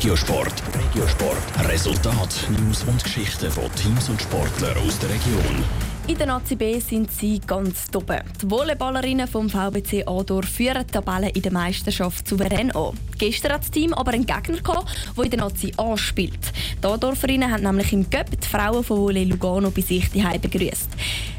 Regiosport. 0.00 0.54
Regiosport. 0.74 1.68
Resultat, 1.68 2.48
News 2.58 2.84
und 2.84 3.04
Geschichten 3.04 3.50
von 3.50 3.70
Teams 3.74 4.08
und 4.08 4.22
Sportlern 4.22 4.74
aus 4.78 4.98
der 4.98 5.10
Region. 5.10 5.62
In 6.06 6.16
der 6.16 6.26
Nazi 6.26 6.56
B 6.56 6.80
sind 6.80 7.12
sie 7.12 7.38
ganz 7.38 7.88
oben. 7.94 8.18
Die 8.42 8.50
Volleyballerinnen 8.50 9.28
vom 9.28 9.50
VBC 9.50 10.04
Ador 10.06 10.42
führen 10.42 10.86
die 10.86 10.92
Tabelle 10.92 11.28
in 11.28 11.42
der 11.42 11.52
Meisterschaft 11.52 12.26
souverän 12.26 12.70
an. 12.70 12.96
Gestern 13.18 13.52
hat 13.52 13.60
das 13.60 13.70
Team 13.70 13.92
aber 13.92 14.12
einen 14.12 14.24
Gegner 14.24 14.56
der 14.56 15.24
in 15.24 15.30
der 15.30 15.38
Nazi 15.38 15.70
A 15.76 15.94
spielt. 15.98 16.50
Die 16.82 16.86
Adorferinnen 16.86 17.52
haben 17.52 17.62
nämlich 17.62 17.92
im 17.92 18.08
Cup 18.08 18.30
die 18.30 18.48
Frauen 18.48 18.82
von 18.82 19.00
Volley 19.00 19.24
Lugano 19.24 19.70
bei 19.70 19.82
sich 19.82 20.10
daheim 20.10 20.40
begrüßt. 20.40 20.88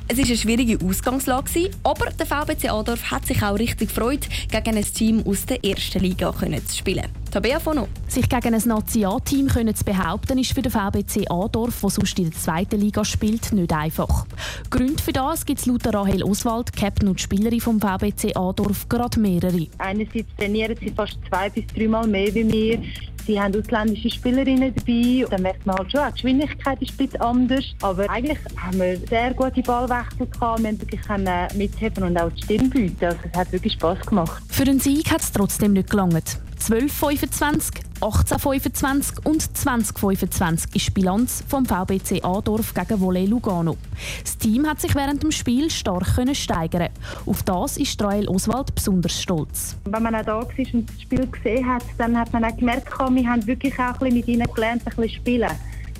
Es 0.08 0.18
war 0.20 0.26
eine 0.26 0.38
schwierige 0.38 0.86
Ausgangslage, 0.86 1.72
aber 1.82 2.12
der 2.12 2.28
VBC 2.28 2.70
Adorf 2.70 3.10
hat 3.10 3.26
sich 3.26 3.42
auch 3.42 3.58
richtig 3.58 3.90
gefreut, 3.90 4.30
gegen 4.52 4.78
ein 4.78 4.86
Team 4.86 5.24
aus 5.26 5.48
der 5.48 5.66
ersten 5.66 6.02
Liga 6.02 6.32
zu 6.32 6.78
spielen. 6.78 7.21
Tabea 7.32 7.62
Fono. 7.62 7.88
Sich 8.10 8.28
gegen 8.28 8.54
ein 8.54 8.62
National-Team 8.66 9.48
zu 9.74 9.86
behaupten, 9.86 10.38
ist 10.38 10.52
für 10.52 10.62
den 10.62 10.70
VBC 10.70 11.32
Adorf, 11.32 11.80
der 11.80 11.90
sonst 11.90 12.20
in 12.20 12.30
der 12.30 12.38
zweiten 12.38 12.82
Liga 12.82 13.06
spielt, 13.06 13.54
nicht 13.54 13.72
einfach. 13.72 14.26
Gründe 14.70 15.02
für 15.02 15.14
das 15.14 15.46
gibt 15.46 15.62
es 15.62 15.66
laut 15.66 15.88
Rahel 15.94 16.24
Oswald, 16.24 16.74
Captain 16.74 17.08
und 17.08 17.22
Spielerin 17.22 17.62
vom 17.62 17.80
VBC 17.80 18.36
Adorf, 18.36 18.90
gerade 18.90 19.18
mehrere. 19.18 19.66
Einerseits 19.78 20.28
trainieren 20.38 20.76
sie 20.78 20.90
fast 20.90 21.20
zwei 21.30 21.50
bis 21.50 21.66
dreimal 21.68 22.06
mehr 22.06 22.36
wie 22.36 22.52
wir. 22.52 22.84
Sie 23.26 23.40
haben 23.40 23.56
ausländische 23.56 24.10
Spielerinnen 24.10 24.74
dabei. 24.76 25.26
Dann 25.30 25.44
merkt 25.44 25.66
man 25.66 25.78
halt 25.78 25.90
schon, 25.90 26.02
die 26.08 26.14
Geschwindigkeit 26.14 26.82
ist 26.82 26.92
ein 26.92 26.98
bisschen 26.98 27.22
anders. 27.22 27.66
Aber 27.82 28.10
eigentlich 28.10 28.40
haben 28.58 28.80
wir 28.80 28.98
sehr 29.08 29.34
gute 29.34 29.62
Ballwechsel 29.62 30.28
gehabt. 30.28 30.62
Wir 30.62 30.68
haben 30.68 30.82
wirklich 30.82 31.56
mitheben 31.56 32.04
und 32.04 32.18
auch 32.18 32.32
die 32.32 32.42
Stimme 32.42 32.68
bieten. 32.68 33.06
Also 33.06 33.20
es 33.32 33.38
hat 33.38 33.52
wirklich 33.54 33.74
Spass 33.74 34.00
gemacht. 34.06 34.44
Für 34.50 34.66
den 34.66 34.82
Sieg 34.82 35.10
hat 35.12 35.22
es 35.22 35.32
trotzdem 35.32 35.74
nicht 35.74 35.90
gelangt. 35.90 36.42
12-25, 36.62 37.82
18-25 38.02 39.26
und 39.28 39.42
20-25 39.42 40.76
ist 40.76 40.88
die 40.88 40.92
Bilanz 40.92 41.44
vom 41.48 41.66
VBC 41.66 42.24
Adorf 42.24 42.76
gegen 42.76 43.02
Volley 43.02 43.26
Lugano. 43.26 43.78
Das 44.24 44.38
Team 44.38 44.68
hat 44.68 44.80
sich 44.80 44.94
während 44.94 45.24
dem 45.24 45.32
Spiel 45.32 45.72
stark 45.72 46.20
steigern. 46.34 46.90
Auf 47.26 47.42
das 47.42 47.78
ist 47.78 48.02
Rael 48.04 48.28
Oswald 48.28 48.76
besonders 48.76 49.20
stolz. 49.20 49.76
Wenn 49.86 50.04
man 50.04 50.14
auch 50.14 50.24
da 50.24 50.36
war 50.42 50.74
und 50.74 50.88
das 50.88 51.02
Spiel 51.02 51.26
gesehen 51.26 51.68
hat, 51.68 51.84
dann 51.98 52.16
hat 52.16 52.32
man 52.32 52.46
auch 52.46 52.56
gemerkt, 52.56 52.92
wir 52.92 53.28
haben 53.28 53.48
wirklich 53.48 53.74
auch 53.80 53.80
ein 53.80 53.94
bisschen 53.94 54.14
mit 54.14 54.28
ihnen 54.28 54.54
gelernt, 54.54 54.84
ein 54.86 54.96
bisschen 54.96 55.10
spielen. 55.10 55.50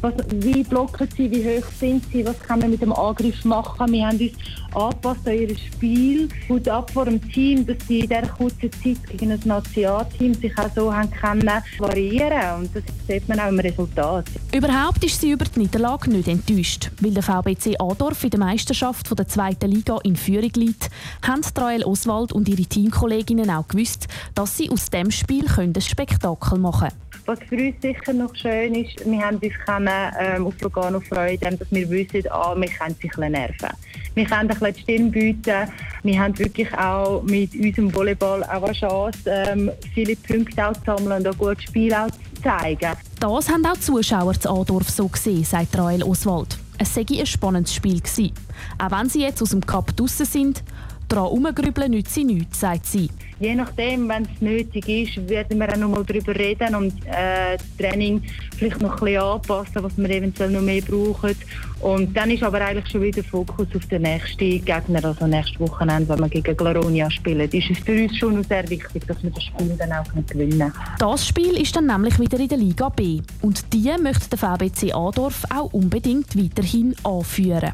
Was, 0.02 0.14
wie 0.32 0.64
blocken 0.64 1.08
sie, 1.16 1.30
wie 1.30 1.46
hoch 1.46 1.68
sind 1.80 2.04
sie, 2.12 2.26
was 2.26 2.40
kann 2.40 2.60
man 2.60 2.72
mit 2.72 2.82
dem 2.82 2.92
Angriff 2.92 3.46
machen. 3.46 3.92
Wir 3.92 4.08
haben 4.08 4.18
uns 4.18 4.32
angepasst 4.74 5.28
an 5.28 5.34
ihr 5.34 5.56
Spiel, 5.56 6.28
gut 6.48 6.68
ab 6.68 6.90
vor 6.90 7.06
dem 7.06 7.22
Team, 7.32 7.66
dass 7.68 7.78
sie 7.88 8.00
in 8.00 8.10
dieser 8.10 8.28
kurzen 8.28 8.72
Zeit 8.72 8.98
gegen 9.10 9.32
ein 9.32 9.40
Nationalteam 9.46 10.34
sich 10.34 10.58
auch 10.58 10.70
so 10.74 10.94
haben 10.94 11.12
können 11.12 11.50
variieren 11.78 12.62
und 12.62 12.76
das 12.76 12.84
sieht 13.08 13.28
man 13.30 13.40
auch 13.40 13.50
im 13.50 13.60
Resultat. 13.60 14.26
Überhaupt 14.56 15.04
ist 15.04 15.22
sie 15.22 15.32
über 15.32 15.46
die 15.46 15.60
Niederlage 15.60 16.10
nicht 16.10 16.28
enttäuscht, 16.28 16.90
weil 17.00 17.12
der 17.12 17.24
VBC 17.24 17.80
Adorf 17.80 18.24
in 18.24 18.32
der 18.32 18.40
Meisterschaft 18.40 19.18
der 19.18 19.28
zweiten 19.28 19.70
Liga 19.70 20.00
in 20.04 20.16
Führung 20.16 20.52
liegt, 20.56 20.90
haben 21.26 21.42
Trael 21.42 21.84
Oswald 21.84 22.32
und 22.32 22.50
ihre 22.50 22.64
Teamkolleginnen 22.64 23.50
auch 23.50 23.68
gewusst, 23.68 24.08
dass 24.34 24.58
sie 24.58 24.70
aus 24.70 24.90
dem 24.90 25.12
Spiel 25.12 25.46
ein 25.58 25.80
Spektakel 25.80 26.58
machen 26.58 26.90
können. 26.90 27.12
Was 27.26 27.40
für 27.48 27.56
uns 27.56 27.76
sicher 27.82 28.14
noch 28.14 28.36
schön 28.36 28.74
ist, 28.74 29.06
wir 29.06 29.22
haben 29.22 29.38
uns 29.38 29.54
können, 29.66 29.91
ähm, 30.20 30.48
auf 30.48 30.60
Lugano 30.62 31.00
freuen, 31.00 31.40
dass 31.40 31.72
wir 31.72 31.90
wissen, 31.90 32.24
ah, 32.32 32.56
wir 32.56 32.68
können 32.68 32.96
sich 32.96 33.18
ein 33.18 33.32
nerven. 33.32 33.70
Wir 34.14 34.26
können 34.26 34.42
ein 34.42 34.48
bisschen 34.50 34.74
die 34.74 34.82
Stimme 34.82 35.10
bieten. 35.10 35.72
Wir 36.04 36.20
haben 36.20 36.38
wirklich 36.38 36.74
auch 36.78 37.24
mit 37.24 37.54
unserem 37.56 37.94
Volleyball 37.94 38.44
auch 38.44 38.64
eine 38.64 38.74
Chance, 38.74 39.20
ähm, 39.26 39.72
viele 39.94 40.16
Punkte 40.16 40.72
zu 40.74 40.82
sammeln 40.86 41.26
und 41.26 41.28
auch 41.28 41.38
gutes 41.38 41.64
Spiel 41.64 41.92
zu 42.36 42.42
zeigen. 42.42 42.92
Das 43.20 43.50
haben 43.50 43.66
auch 43.66 43.74
die 43.74 43.82
Zuschauer 43.82 44.34
zu 44.34 44.50
Adorf 44.50 44.90
so 44.90 45.08
gesehen, 45.08 45.44
sagt 45.44 45.78
Rael 45.78 46.04
Oswald. 46.04 46.58
Es 46.78 46.96
sei 46.96 47.06
ein 47.10 47.26
spannendes 47.26 47.74
Spiel 47.74 48.02
gewesen. 48.02 48.34
Auch 48.80 48.92
wenn 48.92 49.08
sie 49.08 49.22
jetzt 49.22 49.42
aus 49.42 49.52
dem 49.52 49.66
Cup 49.66 49.96
draussen 49.96 50.26
sind, 50.26 50.64
daran 51.12 51.26
herumgrübeln 51.26 51.92
nützt 51.92 52.14
sie 52.14 52.24
nichts, 52.24 52.60
sagt 52.60 52.86
sie. 52.86 53.10
Je 53.40 53.56
nachdem, 53.56 54.08
wenn 54.08 54.24
es 54.24 54.40
nötig 54.40 54.88
ist, 54.88 55.28
werden 55.28 55.58
wir 55.60 55.68
auch 55.68 55.78
noch 55.78 55.90
mal 55.90 56.04
darüber 56.06 56.36
reden 56.36 56.76
und 56.76 56.94
äh, 57.08 57.58
das 57.58 57.66
Training 57.78 58.22
vielleicht 58.56 58.80
noch 58.82 58.94
ein 58.94 59.06
bisschen 59.06 59.22
anpassen, 59.24 59.84
was 59.84 59.98
wir 59.98 60.10
eventuell 60.12 60.52
noch 60.52 60.62
mehr 60.62 60.82
brauchen. 60.82 61.36
Und 61.80 62.16
dann 62.16 62.30
ist 62.30 62.44
aber 62.44 62.62
eigentlich 62.62 62.88
schon 62.88 63.02
wieder 63.02 63.24
Fokus 63.24 63.68
auf 63.76 63.86
den 63.88 64.04
nächsten 64.04 64.64
Gegner, 64.64 65.04
also 65.04 65.26
nächstes 65.26 65.60
Wochenende, 65.60 66.10
wenn 66.10 66.20
wir 66.20 66.30
gegen 66.30 66.56
Glaronia 66.56 67.10
spielen. 67.10 67.50
Ist 67.50 67.72
es 67.72 67.80
für 67.80 68.04
uns 68.04 68.16
schon 68.16 68.44
sehr 68.44 68.70
wichtig, 68.70 69.08
dass 69.08 69.24
wir 69.24 69.32
das 69.32 69.44
Spiel 69.44 69.76
dann 69.76 69.92
auch 69.92 70.06
gewinnen 70.28 70.72
Das 71.00 71.28
Spiel 71.28 71.60
ist 71.60 71.76
dann 71.76 71.88
nämlich 71.88 72.20
wieder 72.20 72.40
in 72.40 72.48
der 72.48 72.60
Liga 72.60 72.90
B. 72.90 73.22
Und 73.42 73.74
die 73.74 73.92
möchte 74.00 74.30
der 74.30 74.38
VBC 74.38 74.94
Adorf 74.94 75.46
auch 75.52 75.74
unbedingt 75.74 76.38
weiterhin 76.38 76.96
anführen. 77.04 77.74